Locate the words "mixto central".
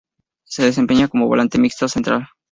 1.59-2.27